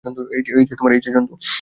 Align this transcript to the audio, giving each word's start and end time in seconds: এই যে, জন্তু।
এই 0.35 0.41
যে, 0.41 0.51
জন্তু। 1.11 1.33